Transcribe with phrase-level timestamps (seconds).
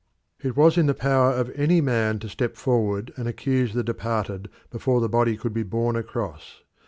[0.41, 4.49] It was in the power of any man to step forward and accuse the departed
[4.71, 6.63] before the body could be borne across.